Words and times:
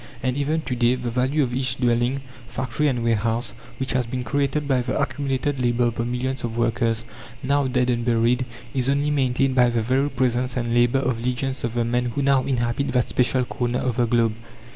And 0.23 0.35
even 0.35 0.61
to 0.63 0.75
day, 0.75 0.95
the 0.95 1.11
value 1.11 1.43
of 1.43 1.53
each 1.53 1.75
dwelling, 1.77 2.21
factory, 2.47 2.87
and 2.87 3.03
warehouse, 3.03 3.53
which 3.79 3.91
has 3.93 4.07
been 4.07 4.23
created 4.23 4.67
by 4.67 4.81
the 4.81 4.99
accumulated 4.99 5.59
labour 5.59 5.83
of 5.83 5.93
the 5.97 6.05
millions 6.05 6.43
of 6.43 6.57
workers, 6.57 7.03
now 7.43 7.67
dead 7.67 7.87
and 7.91 8.03
buried, 8.03 8.45
is 8.73 8.89
only 8.89 9.11
maintained 9.11 9.53
by 9.53 9.69
the 9.69 9.83
very 9.83 10.09
presence 10.09 10.57
and 10.57 10.73
labour 10.73 10.97
of 11.01 11.23
legions 11.23 11.63
of 11.63 11.75
the 11.75 11.85
men 11.85 12.05
who 12.05 12.23
now 12.23 12.43
inhabit 12.45 12.87
that 12.93 13.09
special 13.09 13.45
corner 13.45 13.77
of 13.77 13.97
the 13.97 14.07
globe. 14.07 14.33